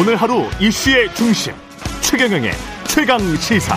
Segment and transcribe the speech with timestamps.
[0.00, 1.52] 오늘 하루 이슈의 중심
[2.02, 2.52] 최경영의
[2.86, 3.76] 최강 시사.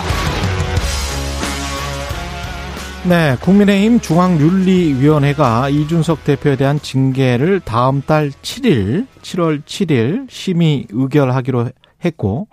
[3.08, 11.70] 네, 국민의힘 중앙윤리위원회가 이준석 대표에 대한 징계를 다음 달 7일, 7월 7일 심의 의결하기로
[12.04, 12.46] 했고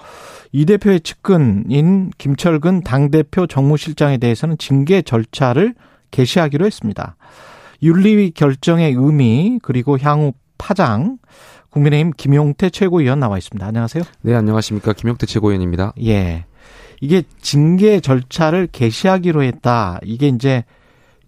[0.51, 5.75] 이 대표의 측근인 김철근 당대표 정무실장에 대해서는 징계 절차를
[6.09, 7.17] 개시하기로 했습니다.
[7.83, 11.19] 윤리위 결정의 의미 그리고 향후 파장
[11.71, 13.65] 국민의힘 김용태 최고위원 나와 있습니다.
[13.65, 14.03] 안녕하세요.
[14.21, 14.93] 네, 안녕하십니까.
[14.93, 15.93] 김용태 최고위원입니다.
[16.03, 16.45] 예.
[17.01, 19.99] 이게 징계 절차를 개시하기로 했다.
[20.03, 20.63] 이게 이제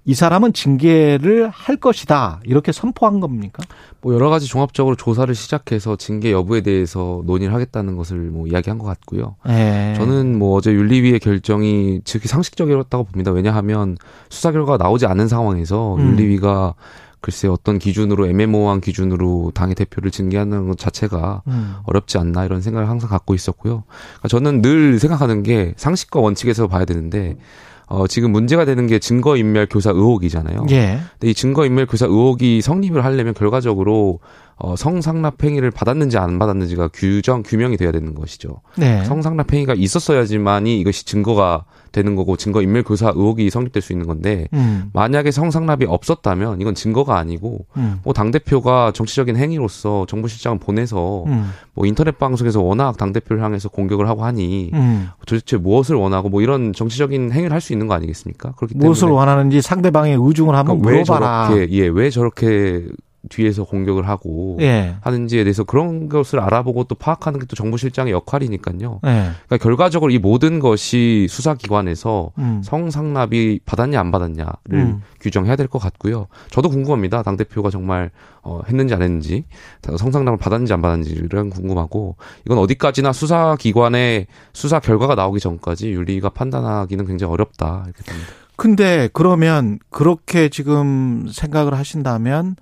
[0.03, 2.39] 이 사람은 징계를 할 것이다.
[2.43, 3.63] 이렇게 선포한 겁니까?
[4.01, 8.85] 뭐 여러 가지 종합적으로 조사를 시작해서 징계 여부에 대해서 논의를 하겠다는 것을 뭐 이야기한 것
[8.85, 9.35] 같고요.
[9.45, 9.93] 네.
[9.95, 13.31] 저는 뭐 어제 윤리위의 결정이 즉히 상식적이었다고 봅니다.
[13.31, 13.95] 왜냐하면
[14.29, 16.01] 수사 결과가 나오지 않은 상황에서 음.
[16.01, 16.73] 윤리위가
[17.21, 21.75] 글쎄 어떤 기준으로 애매모호한 기준으로 당의 대표를 징계하는 것 자체가 음.
[21.83, 23.83] 어렵지 않나 이런 생각을 항상 갖고 있었고요.
[23.87, 27.37] 그러니까 저는 늘 생각하는 게 상식과 원칙에서 봐야 되는데
[27.85, 30.65] 어, 지금 문제가 되는 게 증거인멸 교사 의혹이잖아요.
[30.71, 30.99] 예.
[31.19, 34.19] 근데 이 증거인멸 교사 의혹이 성립을 하려면 결과적으로
[34.63, 38.61] 어, 성상납 행위를 받았는지 안 받았는지가 규정 규명이 돼야 되는 것이죠.
[38.77, 39.03] 네.
[39.05, 44.47] 성상납 행위가 있었어야지만이 이것이 증거가 되는 거고 증거 인멸 교사 의혹이 성립될 수 있는 건데
[44.53, 44.91] 음.
[44.93, 47.99] 만약에 성상납이 없었다면 이건 증거가 아니고 음.
[48.03, 51.51] 뭐당 대표가 정치적인 행위로서 정부 실장을 보내서 음.
[51.73, 55.09] 뭐 인터넷 방송에서 워낙 당 대표를 향해서 공격을 하고 하니 음.
[55.25, 58.53] 도대체 무엇을 원하고 뭐 이런 정치적인 행위를 할 수 있는 거 아니겠습니까?
[58.53, 61.49] 그렇기 때문에 무엇을 원하는지 상대방의 의중을 한번 그러니까 물어봐라.
[61.49, 62.85] 왜 저렇게 예왜 저렇게
[63.29, 64.95] 뒤에서 공격을 하고 예.
[65.01, 68.99] 하는지에 대해서 그런 것을 알아보고 또 파악하는 게 또 정부 실장의 역할이니까요.
[69.05, 69.09] 예.
[69.47, 72.61] 그러니까 결과적으로 이 모든 것이 수사기관에서 음.
[72.63, 75.01] 성상납이 받았냐 안 받았냐를 음.
[75.19, 76.27] 규정해야 될 것 같고요.
[76.49, 77.23] 저도 궁금합니다.
[77.23, 78.09] 당 대표가 정말
[78.41, 79.45] 어, 했는지 안 했는지
[79.83, 87.31] 성상납을 받았는지 안 받았는지를 궁금하고 이건 어디까지나 수사기관의 수사 결과가 나오기 전까지 윤리가 판단하기는 굉장히
[87.33, 88.31] 어렵다 이렇게 봅니다.
[88.55, 92.55] 근데 그러면 그렇게 지금 생각을 하신다면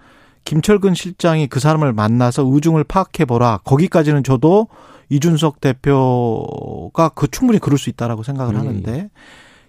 [0.49, 3.59] 김철근 실장이 그 사람을 만나서 의중을 파악해 보라.
[3.65, 4.67] 거기까지는 저도
[5.09, 8.59] 이준석 대표가 그 충분히 그럴 수 있다라고 생각을 음.
[8.59, 9.11] 하는데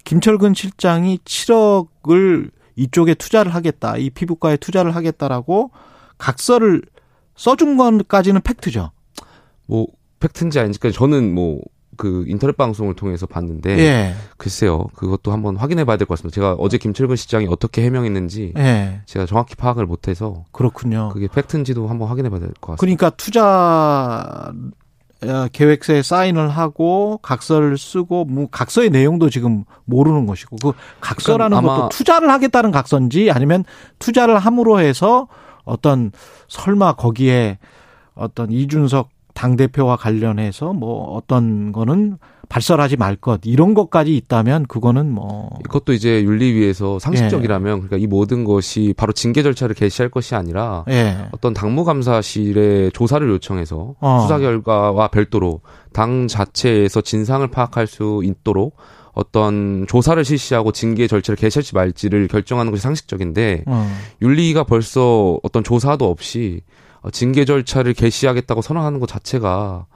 [0.04, 3.98] 김철근 실장이 7억을 이쪽에 투자를 하겠다.
[3.98, 5.70] 이 피부과에 투자를 하겠다라고
[6.16, 6.80] 각서를
[7.36, 8.90] 써준 것까지는 팩트죠.
[9.66, 9.86] 뭐
[10.18, 11.60] 팩트인지 아닌지 저는 뭐
[12.00, 14.14] 그 인터넷 방송을 통해서 봤는데 예.
[14.38, 16.34] 글쎄요 그것도 한번 확인해 봐야 될 것 같습니다.
[16.34, 19.02] 제가 어제 김철근 시장이 어떻게 해명했는지 예.
[19.04, 21.10] 제가 정확히 파악을 못해서 그렇군요.
[21.12, 22.80] 그게 팩트인지도 한번 확인해 봐야 될 것 같습니다.
[22.80, 24.50] 그러니까 투자
[25.22, 30.72] 어, 계획서에 사인을 하고 각서를 쓰고 뭐 각서의 내용도 지금 모르는 것이고 그
[31.02, 33.64] 각서라는 그러니까 것도 투자를 하겠다는 각서인지 아니면
[33.98, 35.28] 투자를 함으로 해서
[35.64, 36.12] 어떤
[36.48, 37.58] 설마 거기에
[38.14, 42.18] 어떤 이준석 당 대표와 관련해서 뭐 어떤 거는
[42.48, 47.80] 발설하지 말 것 이런 것까지 있다면 그거는 뭐 이것도 이제 윤리위에서 상식적이라면 예.
[47.80, 51.28] 그러니까 이 모든 것이 바로 징계 절차를 개시할 것이 아니라 예.
[51.30, 54.20] 어떤 당무감사실에 조사를 요청해서 어.
[54.22, 55.60] 수사 결과와 별도로
[55.92, 58.76] 당 자체에서 진상을 파악할 수 있도록
[59.12, 63.86] 어떤 조사를 실시하고 징계 절차를 개시할지 말지를 결정하는 것이 상식적인데 어.
[64.22, 69.86] 윤리가 벌써 어떤 조사도 없이 어, 징계 절차를 개시하겠다고 선언하는 것 자체가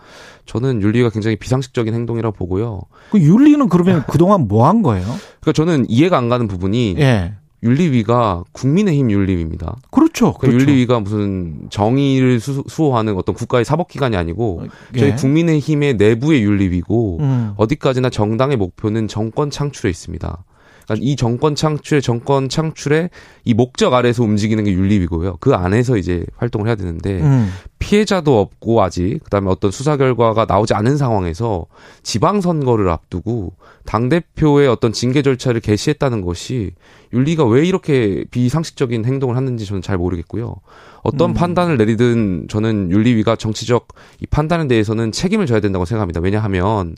[0.46, 2.80] 저는 윤리가 굉장히 비상식적인 행동이라고 보고요.
[3.10, 5.04] 그 윤리는 그러면 그동안 뭐 한 거예요?
[5.40, 7.34] 그러니까 저는 이해가 안 가는 부분이 예.
[7.62, 9.76] 윤리위가 국민의힘 윤리위입니다.
[9.90, 10.34] 그렇죠.
[10.34, 10.60] 그 그렇죠.
[10.60, 14.64] 윤리위가 무슨 정의를 수, 호하는 어떤 국가의 사법기관이 아니고
[14.94, 14.98] 예.
[14.98, 17.52] 저희 국민의힘의 내부의 윤리위고 음.
[17.56, 20.44] 어디까지나 정당의 목표는 정권 창출에 있습니다.
[20.84, 23.10] 그러니까 이 정권 창출의 정권 창출의
[23.44, 25.38] 이 목적 아래서 움직이는 게 윤리위고요.
[25.40, 27.50] 그 안에서 이제 활동을 해야 되는데 음.
[27.78, 31.66] 피해자도 없고 아직 그다음에 어떤 수사 결과가 나오지 않은 상황에서
[32.02, 33.52] 지방 선거를 앞두고
[33.84, 36.72] 당 대표의 어떤 징계 절차를 개시했다는 것이
[37.12, 40.56] 윤리가 왜 이렇게 비상식적인 행동을 하는지 저는 잘 모르겠고요.
[41.02, 41.34] 어떤 음.
[41.34, 43.88] 판단을 내리든 저는 윤리위가 정치적
[44.20, 46.20] 이 판단에 대해서는 책임을 져야 된다고 생각합니다.
[46.20, 46.94] 왜냐하면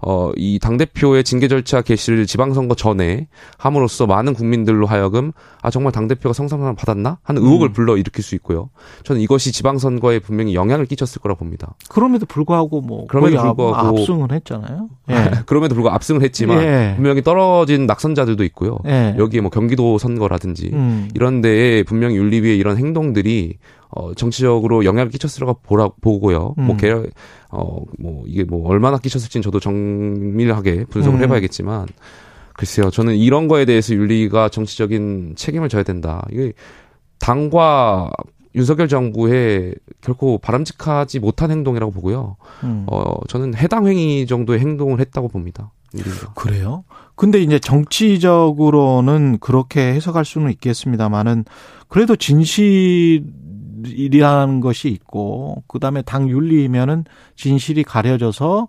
[0.00, 6.32] 어, 이 당대표의 징계 절차 개시를 지방선거 전에 함으로써 많은 국민들로 하여금 아, 정말 당대표가
[6.32, 7.18] 성상납 받았나?
[7.22, 7.72] 하는 의혹을 음.
[7.72, 8.70] 불러 일으킬 수 있고요.
[9.04, 11.74] 저는 이것이 지방선거에 분명히 영향을 끼쳤을 거라 봅니다.
[11.88, 13.06] 그럼에도 불구하고 뭐.
[13.08, 13.98] 그럼에도 불구하고.
[14.00, 14.88] 압승을 했잖아요.
[15.10, 15.30] 예.
[15.46, 16.92] 그럼에도 불구하고 압승을 했지만 예.
[16.96, 18.78] 분명히 떨어진 낙선자들도 있고요.
[18.86, 19.16] 예.
[19.18, 21.08] 여기에 뭐 경기도 선거라든지 음.
[21.14, 23.58] 이런 데에 분명히 윤리위의 이런 행동들이
[23.90, 26.38] 어, 정치적으로 영향을 끼쳤으라고 보라, 보고요.
[26.38, 26.66] 뭐 음.
[26.66, 26.92] 뭐, 개,
[27.50, 31.24] 어, 뭐, 이게 뭐, 얼마나 끼쳤을지는 저도 정밀하게 분석을 음.
[31.24, 31.86] 해봐야겠지만,
[32.54, 32.90] 글쎄요.
[32.90, 36.26] 저는 이런 거에 대해서 윤리가 정치적인 책임을 져야 된다.
[36.30, 36.52] 이게
[37.18, 38.10] 당과
[38.54, 42.36] 윤석열 정부의 결코 바람직하지 못한 행동이라고 보고요.
[42.64, 42.86] 음.
[42.90, 45.70] 어, 저는 해당 행위 정도의 행동을 했다고 봅니다.
[45.94, 46.32] 윤리위가.
[46.34, 46.84] 그래요?
[47.14, 51.44] 근데 이제 정치적으로는 그렇게 해석할 수는 있겠습니다만은
[51.88, 53.24] 그래도 진실
[53.86, 57.04] 이라는 것이 있고 그다음에 당 윤리면은
[57.36, 58.68] 진실이 가려져서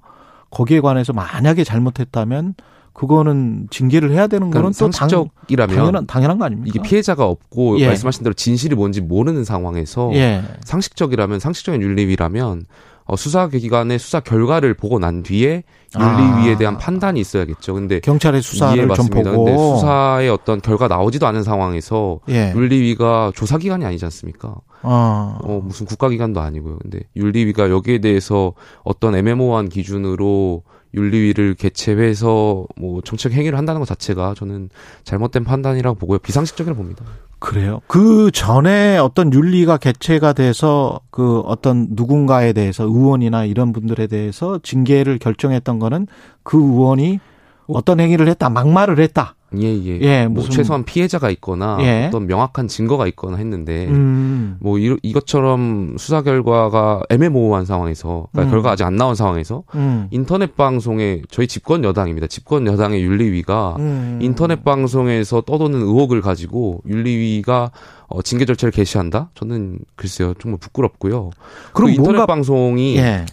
[0.49, 2.55] 거기에 관해서 만약에 잘못했다면
[2.93, 6.73] 그거는 징계를 해야 되는 거는 또 상식적이라면 당연한, 당연한 거 아닙니까?
[6.75, 7.87] 이게 피해자가 없고 예.
[7.87, 10.43] 말씀하신 대로 진실이 뭔지 모르는 상황에서 예.
[10.65, 12.65] 상식적이라면 상식적인 윤리위라면
[13.05, 15.63] 어, 수사기관의 수사 결과를 보고 난 뒤에
[15.97, 16.57] 윤리위에 아.
[16.57, 17.73] 대한 판단이 있어야겠죠.
[17.73, 22.53] 근데 경찰의 수사를 예, 좀 보고 근데 수사의 어떤 결과 나오지도 않은 상황에서 예.
[22.53, 24.57] 윤리위가 조사기관이 아니지 않습니까?
[24.81, 25.37] 아.
[25.43, 26.77] 어, 무슨 국가기관도 아니고요.
[26.81, 28.53] 근데 윤리위가 여기에 대해서
[28.83, 34.69] 어떤 애매모호한 기준으로 윤리위를 개최해서 뭐 정책 행위를 한다는 것 자체가 저는
[35.03, 36.19] 잘못된 판단이라고 보고요.
[36.19, 37.05] 비상식적이라고 봅니다.
[37.37, 37.79] 그래요?
[37.87, 45.19] 그 전에 어떤 윤리가 개최가 돼서 그 어떤 누군가에 대해서 의원이나 이런 분들에 대해서 징계를
[45.19, 46.07] 결정했던 거는
[46.43, 47.19] 그 의원이
[47.67, 49.35] 어떤 행위를 했다, 막말을 했다.
[49.57, 49.99] 예, 예.
[49.99, 50.51] 예뭐 무슨...
[50.51, 52.05] 최소한 피해자가 있거나 예.
[52.07, 54.57] 어떤 명확한 증거가 있거나 했는데 음.
[54.59, 58.51] 뭐 이, 이것처럼 수사 결과가 애매모호한 상황에서 그러니까 음.
[58.51, 60.07] 결과 아직 안 나온 상황에서 음.
[60.11, 62.27] 인터넷 방송에 저희 집권 여당입니다.
[62.27, 64.19] 집권 여당의 윤리위가 음.
[64.21, 67.71] 인터넷 방송에서 떠도는 의혹을 가지고 윤리위가
[68.07, 69.29] 어, 징계 절차를 개시한다?
[69.35, 71.31] 저는 글쎄요 정말 부끄럽고요.
[71.73, 72.25] 그럼 그 인터넷 뭔가...
[72.25, 73.25] 방송이 예.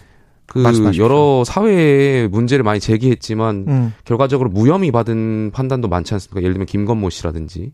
[0.47, 1.03] 그 말씀하십시오.
[1.03, 3.93] 여러 사회에 문제를 많이 제기했지만 음.
[4.05, 6.41] 결과적으로 무혐의 받은 판단도 많지 않습니까?
[6.41, 7.73] 예를 들면 김건모 씨라든지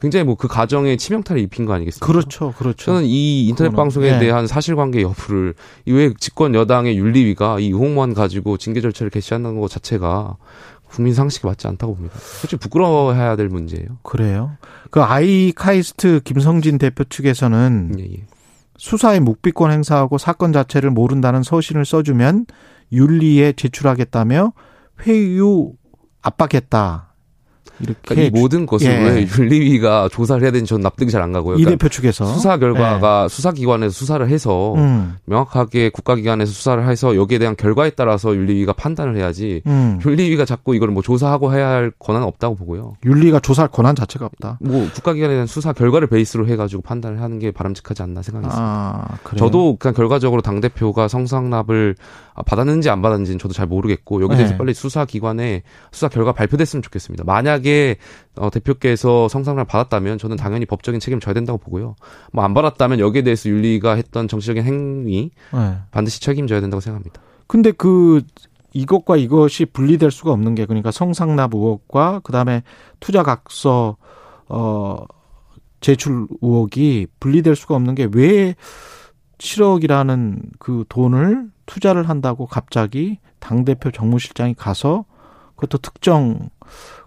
[0.00, 2.06] 굉장히 뭐 그 가정에 치명타를 입힌 거 아니겠습니까?
[2.06, 2.86] 그렇죠, 그렇죠.
[2.86, 4.18] 저는 이 인터넷 그거는, 방송에 네.
[4.18, 5.54] 대한 사실관계 여부를
[5.86, 10.36] 이외 집권 여당의 윤리위가 이 의혹만 가지고 징계 절차를 개시하는 것 자체가
[10.88, 12.16] 국민 상식이 맞지 않다고 봅니다.
[12.18, 13.86] 솔직히 부끄러워해야 될 문제예요.
[14.02, 14.52] 그래요.
[14.90, 18.22] 그 아이카이스트 김성진 대표 측에서는 예, 예.
[18.76, 22.46] 수사의 묵비권 행사하고 사건 자체를 모른다는 서신을 써주면
[22.92, 24.52] 윤리에 제출하겠다며
[25.06, 25.72] 회유
[26.22, 27.13] 압박했다.
[27.80, 28.96] 이렇게 그러니까 이 모든 것을 예.
[28.98, 31.56] 왜 윤리위가 조사를 해야 되는지 저는 납득이 잘 안 가고요.
[31.56, 33.28] 그러니까 이 대표 측에서 수사 결과가 예.
[33.28, 35.16] 수사기관에서 수사를 해서 음.
[35.24, 39.62] 명확하게 국가기관에서 수사를 해서 여기에 대한 결과에 따라서 윤리위가 판단을 해야지.
[39.66, 39.98] 음.
[40.04, 42.96] 윤리위가 자꾸 이걸 뭐 조사하고 해야 할 권한은 없다고 보고요.
[43.04, 44.58] 윤리가 조사할 권한 자체가 없다.
[44.60, 48.62] 뭐 국가기관에 대한 수사 결과를 베이스로 해가지고 판단을 하는 게 바람직하지 않나 생각했습니다.
[48.62, 51.96] 아, 저도 그냥 결과적으로 당 대표가 성상납을
[52.46, 54.58] 받았는지 안 받았는지는 저도 잘 모르겠고 여기 대해서 네.
[54.58, 55.62] 빨리 수사기관에
[55.92, 57.24] 수사 결과 발표됐으면 좋겠습니다.
[57.24, 57.96] 만약 에
[58.36, 61.94] 어, 대표께서 성상납을 받았다면 저는 당연히 법적인 책임을 져야 된다고 보고요.
[62.32, 65.76] 뭐 안 받았다면 여기에 대해서 윤리가 했던 정치적인 행위 네.
[65.90, 67.22] 반드시 책임져야 된다고 생각합니다.
[67.46, 68.22] 근데 그
[68.72, 72.62] 이것과 이것이 분리될 수가 없는 게 그러니까 성상납 의혹과 그다음에
[73.00, 73.96] 투자 각서
[74.48, 74.96] 어
[75.80, 78.54] 제출 의혹이 분리될 수가 없는 게 왜
[79.38, 85.04] 7억이라는 그 돈을 투자를 한다고 갑자기 당 대표 정무실장이 가서
[85.56, 86.48] 그것도 특정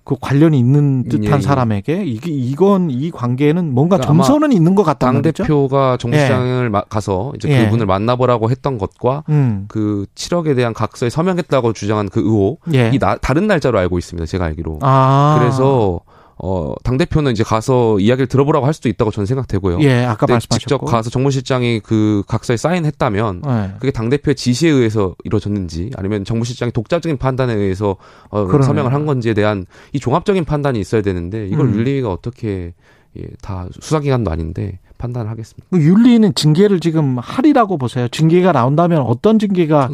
[0.07, 1.41] 그 관련이 있는 듯한 예, 예.
[1.41, 5.11] 사람에게 이게 이건 이 관계는 뭔가 그러니까 점선은 있는 것 같다.
[5.11, 6.81] 당 대표가 정무시장을 예.
[6.87, 7.65] 가서 이제 예.
[7.65, 9.65] 그분을 만나보라고 했던 것과 음.
[9.67, 12.97] 그 7억에 대한 각서에 서명했다고 주장한 그 의혹 이 예.
[12.99, 14.25] 나, 다른 날짜로 알고 있습니다.
[14.27, 14.79] 제가 알기로.
[14.81, 15.39] 아.
[15.39, 15.99] 그래서
[16.39, 19.79] 어, 당대표는 이제 가서 이야기를 들어보라고 할 수도 있다고 저는 생각되고요.
[19.81, 20.59] 예, 아까 말씀하셨고.
[20.59, 23.71] 직접 가서 정무실장이 그 각서에 사인했다면 예.
[23.79, 27.97] 그게 당대표의 지시에 의해서 이루어졌는지 아니면 정무실장이 독자적인 판단에 의해서
[28.29, 31.75] 어, 서명을 한 건지에 대한 이 종합적인 판단이 있어야 되는데 이걸 음.
[31.75, 32.73] 윤리위가 어떻게
[33.17, 35.67] 예, 다 수사기관도 아닌데 판단을 하겠습니다.
[35.71, 38.07] 그 윤리는 징계를 지금 하리라고 보세요.
[38.07, 39.89] 징계가 나온다면 어떤 징계가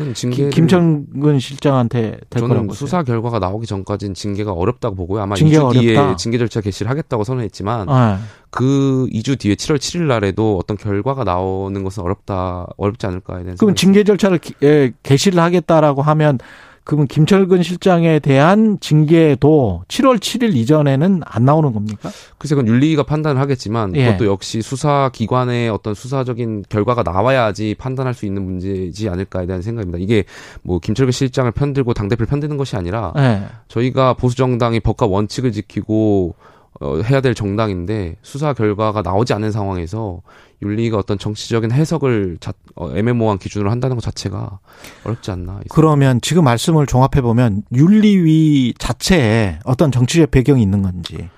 [0.52, 2.74] 김정근 실장한테 될 거라고 보세요?
[2.78, 5.22] 수사 결과가 나오기 전까지는 징계가 어렵다고 보고요.
[5.22, 6.16] 아마 2주 뒤에 어렵다.
[6.16, 8.18] 징계 절차 개시를 하겠다고 선언했지만 네.
[8.50, 13.76] 그 2주 뒤에 7월 7일 날에도 어떤 결과가 나오는 것은 어렵다 어렵지 않을까에 대한 그럼
[13.76, 16.40] 징계 절차를 예, 개시를 하겠다라고 하면
[16.84, 22.12] 그러면 김철근 실장에 대한 징계도 7월 7일 이전에는 안 나오는 겁니까?
[22.38, 24.06] 글쎄 그건 윤리가 판단을 하겠지만 예.
[24.06, 29.98] 그것도 역시 수사 기관의 어떤 수사적인 결과가 나와야지 판단할 수 있는 문제지 않을까에 대한 생각입니다.
[29.98, 30.26] 이게
[30.62, 33.44] 뭐 김철근 실장을 편들고 당 대표를 편드는 것이 아니라 예.
[33.70, 36.36] 저희가 보수 정당이 법과 원칙을 지키고
[36.84, 40.22] 어, 해야 될 정당인데 수사 결과가 나오지 않은 상황에서
[40.62, 44.60] 윤리가 어떤 정치적인 해석을 자, 어, 애매모호한 기준으로 한다는 것 자체가
[45.06, 45.62] 어렵지 않나.
[45.70, 51.30] 그러면 지금 말씀을 종합해 보면 윤리위 자체에 어떤 정치적 배경이 있는 건지.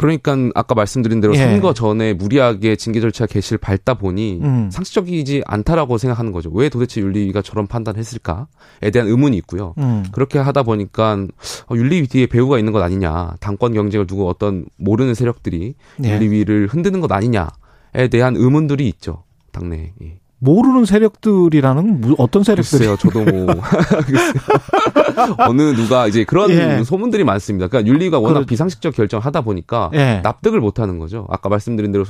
[0.00, 1.40] 그러니까 아까 말씀드린 대로 예.
[1.40, 4.70] 선거 전에 무리하게 징계 절차 개시를 밟다 보니 음.
[4.72, 6.50] 상식적이지 않다라고 생각하는 거죠.
[6.54, 9.74] 왜 도대체 윤리위가 저런 판단했을까에 대한 의문이 있고요.
[9.76, 10.06] 음.
[10.10, 11.26] 그렇게 하다 보니까
[11.66, 16.08] 어, 윤리위 뒤에 배우가 있는 것 아니냐, 당권 경쟁을 두고 어떤 모르는 세력들이 예.
[16.14, 17.50] 윤리위를 흔드는 것 아니냐.
[18.10, 19.24] 대한 의문들이 있죠.
[19.52, 19.92] 당내에.
[20.02, 20.18] 예.
[20.40, 23.46] 모르는 세력들이라는 어떤 세력들이 글쎄요, 저도 뭐
[25.46, 26.82] 어느 누가 이제 그런 예.
[26.82, 27.68] 소문들이 많습니다.
[27.68, 28.46] 그러니까 윤리가 워낙 그렇...
[28.46, 30.20] 비상식적 결정을 하다 보니까 예.
[30.22, 31.26] 납득을 못 하는 거죠.
[31.28, 32.04] 아까 말씀드린 대로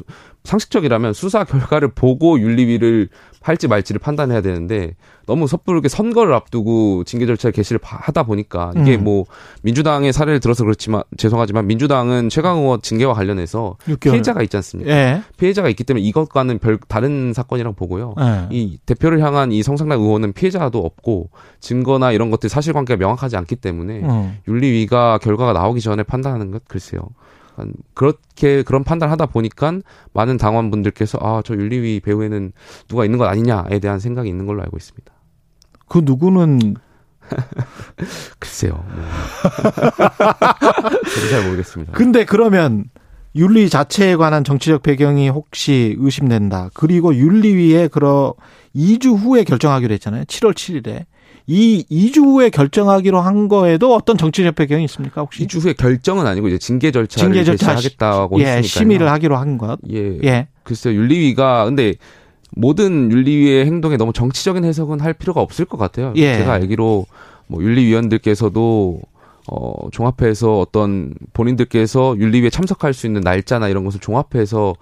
[0.44, 3.08] 상식적이라면 수사 결과를 보고 윤리위를
[3.42, 4.94] 할지 말지를 판단해야 되는데
[5.26, 9.04] 너무 섣부르게 선거를 앞두고 징계 절차를 개시를 하다 보니까 이게 음.
[9.04, 9.24] 뭐
[9.62, 14.12] 민주당의 사례를 들어서 그렇지만 죄송하지만 민주당은 최강 의원 징계와 관련해서 6개월.
[14.12, 14.90] 피해자가 있지 않습니까?
[14.90, 15.22] 예.
[15.38, 18.14] 피해자가 있기 때문에 이것과는 별 다른 사건이라고 보고요.
[18.20, 18.48] 예.
[18.50, 24.00] 이 대표를 향한 이 성상납 의원은 피해자도 없고 증거나 이런 것들 사실관계가 명확하지 않기 때문에
[24.00, 24.38] 음.
[24.46, 27.00] 윤리위가 결과가 나오기 전에 판단하는 것 글쎄요.
[27.94, 29.72] 그렇게 그런 판단을 하다 보니까
[30.14, 32.52] 많은 당원분들께서 아 저 윤리위 배후에는
[32.88, 35.12] 누가 있는 것 아니냐에 대한 생각이 있는 걸로 알고 있습니다.
[35.88, 36.76] 그 누구는
[38.38, 38.72] 글쎄요.
[38.72, 39.04] 뭐.
[41.14, 41.92] 저도 잘 모르겠습니다.
[41.92, 42.84] 근데 그러면
[43.36, 46.70] 윤리 자체에 관한 정치적 배경이 혹시 의심된다.
[46.74, 48.34] 그리고 윤리위에 그러
[48.74, 50.24] 2주 후에 결정하기로 했잖아요.
[50.24, 51.04] 7월 7일에.
[51.46, 55.46] 이 2주 후에 결정하기로 한 거에도 어떤 정치적 배경이 있습니까 혹시?
[55.46, 59.78] 2주 후에 결정은 아니고 이제 징계 절차를 징계 절차 하겠다고 예, 심의를 하기로 한 것.
[59.90, 60.18] 예.
[60.22, 60.48] 예.
[60.62, 60.94] 글쎄요.
[60.94, 61.94] 윤리위가 근데
[62.52, 66.12] 모든 윤리위의 행동에 너무 정치적인 해석은 할 필요가 없을 것 같아요.
[66.16, 66.36] 예.
[66.36, 67.06] 제가 알기로
[67.46, 69.00] 뭐 윤리위원들께서도
[69.48, 74.74] 어 종합해서 어떤 본인들께서 윤리위에 참석할 수 있는 날짜나 이런 것을 종합해서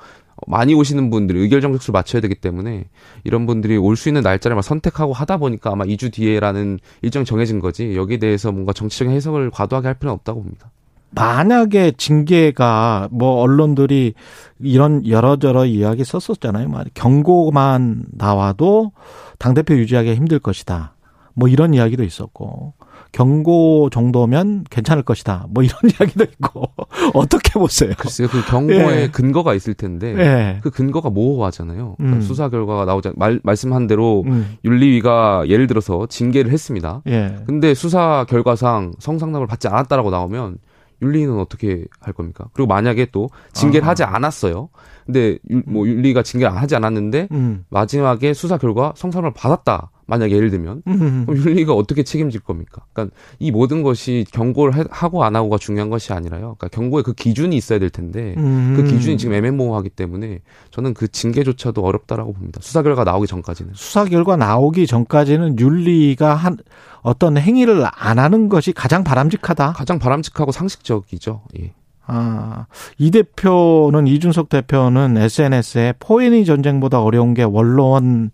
[0.46, 2.84] 많이 오시는 분들이 의결 정족수를 맞춰야 되기 때문에
[3.24, 7.58] 이런 분들이 올 수 있는 날짜를 막 선택하고 하다 보니까 아마 2주 뒤에라는 일정 정해진
[7.58, 10.70] 거지 여기에 대해서 뭔가 정치적인 해석을 과도하게 할 필요는 없다고 봅니다.
[11.10, 14.12] 만약에 징계가 뭐 언론들이
[14.60, 16.68] 이런 여러저러 이야기 썼었잖아요.
[16.94, 18.92] 경고만 나와도
[19.38, 20.94] 당대표 유지하기 힘들 것이다.
[21.34, 22.74] 뭐 이런 이야기도 있었고
[23.12, 25.46] 경고 정도면 괜찮을 것이다.
[25.50, 26.70] 뭐 이런 이야기도 있고
[27.14, 27.92] 어떻게 보세요?
[27.98, 29.08] 글쎄요, 그 경고에 예.
[29.08, 30.60] 근거가 있을 텐데 예.
[30.62, 31.96] 그 근거가 모호하잖아요.
[31.96, 32.20] 그러니까 음.
[32.20, 34.56] 수사 결과가 나오자 말, 말씀한 대로 음.
[34.64, 37.02] 윤리위가 예를 들어서 징계를 했습니다.
[37.06, 37.36] 예.
[37.46, 40.58] 근데 수사 결과상 성상납을 받지 않았다라고 나오면
[41.00, 42.46] 윤리는 어떻게 할 겁니까?
[42.52, 43.90] 그리고 만약에 또 징계를 아.
[43.90, 44.68] 하지 않았어요.
[45.06, 47.64] 근데 유, 뭐 윤리가 징계를 하지 않았는데 음.
[47.70, 49.90] 마지막에 수사 결과 성상납을 받았다.
[50.08, 52.82] 만약 예를 들면 그럼 윤리가 어떻게 책임질 겁니까?
[52.92, 56.56] 그러니까 이 모든 것이 경고를 하고 안 하고가 중요한 것이 아니라요.
[56.58, 58.72] 그러니까 경고에 그 기준이 있어야 될 텐데 음.
[58.74, 62.58] 그 기준이 지금 애매모호하기 때문에 저는 그 징계조차도 어렵다라고 봅니다.
[62.62, 66.56] 수사 결과 나오기 전까지는 수사 결과 나오기 전까지는 윤리가 한
[67.02, 69.74] 어떤 행위를 안 하는 것이 가장 바람직하다.
[69.74, 71.42] 가장 바람직하고 상식적이죠.
[71.60, 71.74] 예.
[72.06, 72.64] 아,
[72.96, 78.30] 이 대표는 이준석 대표는 SNS에 포인이 전쟁보다 어려운 게 원로원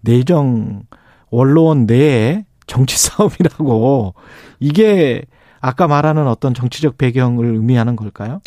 [0.00, 0.84] 내정
[1.30, 4.14] 원로원 내에 정치 싸움이라고
[4.58, 5.22] 이게
[5.60, 8.40] 아까 말하는 어떤 정치적 배경을 의미하는 걸까요?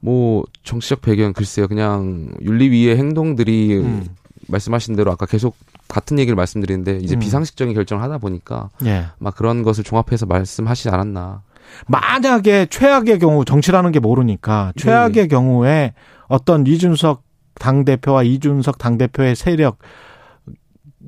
[0.00, 1.66] 뭐 정치적 배경 글쎄요.
[1.66, 4.06] 그냥 윤리위의 행동들이 음.
[4.46, 5.56] 말씀하신 대로 아까 계속
[5.88, 7.18] 같은 얘기를 말씀드리는데 이제 음.
[7.18, 9.06] 비상식적인 결정을 하다 보니까 예.
[9.18, 11.42] 막 그런 것을 종합해서 말씀하시지 않았나.
[11.86, 15.26] 만약에 최악의 경우 정치라는 게 모르니까 최악의 네.
[15.28, 15.94] 경우에
[16.28, 17.22] 어떤 이준석
[17.58, 19.78] 당 대표와 이준석 당 대표의 세력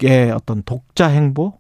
[0.03, 1.55] 의 어떤 독자 행보?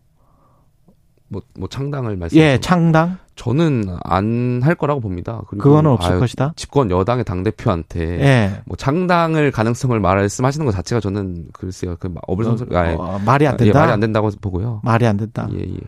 [1.29, 2.39] 뭐, 뭐 창당을 말씀.
[2.39, 3.19] 예, 창당.
[3.37, 5.41] 저는 안 할 거라고 봅니다.
[5.49, 6.53] 그리고 그거는 없을 아유, 것이다.
[6.57, 8.63] 집권 여당의 당 대표한테 예.
[8.67, 13.67] 뭐 창당을 가능성을 말씀하시는 것 자체가 저는 글쎄요, 그 어불성설, 어, 어, 말이 안 된다.
[13.67, 14.81] 예, 말이 안 된다고 보고요.
[14.85, 15.49] 말이 안 된다.
[15.53, 15.79] 예, 예.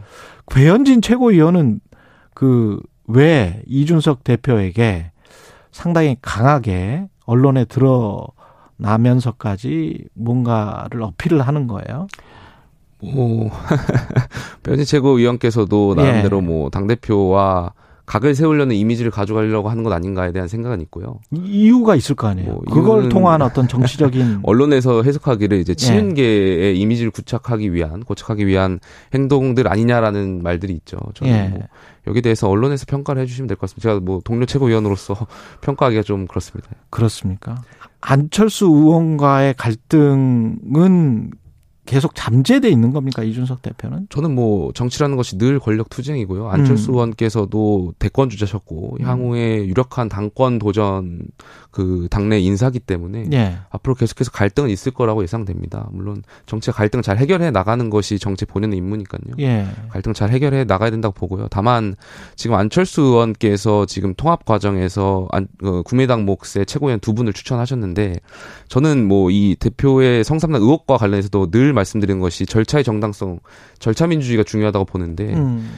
[0.51, 1.81] 배현진 최고위원은
[2.35, 5.11] 그 왜 이준석 대표에게
[5.71, 7.65] 상당히 강하게 언론에
[8.79, 12.07] 드러나면서까지 뭔가를 어필을 하는 거예요.
[13.03, 13.51] 뭐
[14.63, 16.41] 변진 최고위원께서도 나름대로 예.
[16.41, 17.73] 뭐 당 대표와
[18.05, 21.21] 각을 세우려는 이미지를 가져가려고 하는 것 아닌가에 대한 생각은 있고요.
[21.31, 22.51] 이유가 있을 거 아니에요.
[22.51, 26.73] 뭐 그걸 통한 어떤 정치적인 언론에서 해석하기를 이제 친윤계의 예.
[26.75, 28.81] 이미지를 구착하기 위한 고착하기 위한
[29.15, 30.99] 행동들 아니냐라는 말들이 있죠.
[31.15, 31.49] 저는 예.
[31.49, 31.61] 뭐
[32.09, 33.89] 여기 대해서 언론에서 평가를 해주시면 될 것 같습니다.
[33.91, 35.15] 제가 뭐 동료 최고위원으로서
[35.63, 36.69] 평가하기가 좀 그렇습니다.
[36.91, 37.63] 그렇습니까?
[38.01, 41.31] 안철수 의원과의 갈등은
[41.85, 44.07] 계속 잠재돼 있는 겁니까 이준석 대표는?
[44.09, 46.49] 저는 뭐 정치라는 것이 늘 권력 투쟁이고요.
[46.49, 46.95] 안철수 음.
[46.95, 49.05] 의원께서도 대권 주자셨고 음.
[49.05, 51.21] 향후에 유력한 당권 도전
[51.73, 53.57] 그 당내 인사기 때문에 예.
[53.71, 55.89] 앞으로 계속해서 갈등은 있을 거라고 예상됩니다.
[55.91, 59.35] 물론 정치 갈등 잘 해결해 나가는 것이 정치 본연의 임무니까요.
[59.41, 59.67] 예.
[59.89, 61.49] 갈등 잘 해결해 나가야 된다고 보고요.
[61.51, 61.97] 다만
[62.37, 68.21] 지금 안철수 의원께서 지금 통합 과정에서 안, 어, 국민당 몫의 최고위원 두 분을 추천하셨는데
[68.69, 73.41] 저는 뭐 이 대표의 성삼남 의혹과 관련해서도 늘 말씀드린 것이 절차의 정당성,
[73.79, 75.35] 절차 민주주의가 중요하다고 보는데.
[75.35, 75.71] 음.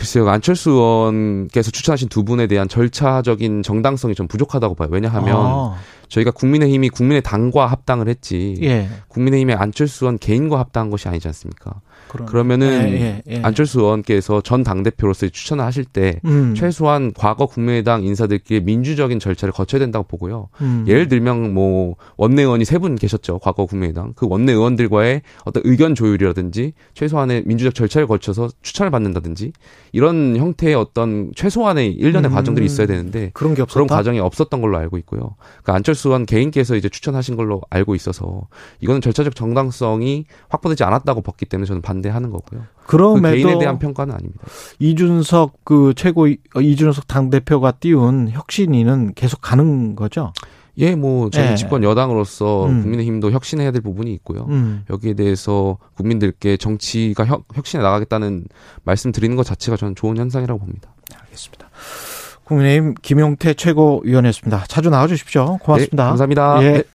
[0.00, 4.88] 글쎄요, 안철수 의원께서 추천하신 두 분에 대한 절차적인 정당성이 좀 부족하다고 봐요.
[4.90, 5.76] 왜냐하면 아.
[6.08, 8.88] 저희가 국민의힘이 국민의당과 합당을 했지 예.
[9.08, 11.82] 국민의힘의 안철수 의원 개인과 합당한 것이 아니지 않습니까?
[12.08, 13.40] 그러면은 예, 예, 예.
[13.42, 16.54] 안철수 의원께서 전 당 대표로서 추천을 하실 때 음.
[16.54, 20.48] 최소한 과거 국민의당 인사들끼리 민주적인 절차를 거쳐야 된다고 보고요.
[20.60, 20.84] 음.
[20.86, 23.38] 예를 들면 뭐 원내 의원이 세 분 계셨죠.
[23.40, 24.12] 과거 국민의당.
[24.16, 29.52] 그 원내 의원들과의 어떤 의견 조율이라든지 최소한의 민주적 절차를 거쳐서 추천을 받는다든지
[29.92, 32.34] 이런 형태의 어떤 최소한의 일련의 음.
[32.34, 33.74] 과정들이 있어야 되는데 그런 게 없었다?
[33.74, 35.36] 그런 과정이 없었던 걸로 알고 있고요.
[35.62, 38.42] 그 안철수 의원 개인께서 이제 추천하신 걸로 알고 있어서
[38.80, 42.62] 이거는 절차적 정당성이 확보되지 않았다고 봤기 때문에 저는 반 반대하는 거고요.
[42.86, 44.44] 그럼에도 그 개인에 대한 평가는 아닙니다.
[44.78, 50.32] 이준석 그 최고 이준석 당 대표가 띄운 혁신위는 계속 가는 거죠.
[50.78, 51.56] 예, 뭐 저희 예.
[51.56, 52.82] 집권 여당으로서 음.
[52.82, 54.46] 국민의힘도 혁신해야 될 부분이 있고요.
[54.48, 54.84] 음.
[54.88, 58.44] 여기에 대해서 국민들께 정치가 혁, 혁신해 나가겠다는
[58.84, 60.94] 말씀 드리는 것 자체가 저는 좋은 현상이라고 봅니다.
[61.24, 61.68] 알겠습니다.
[62.44, 64.64] 국민의힘 김용태 최고위원이었습니다.
[64.68, 65.58] 자주 나와주십시오.
[65.58, 66.04] 고맙습니다.
[66.04, 66.62] 네, 감사합니다.
[66.62, 66.70] 예.
[66.70, 66.82] 네.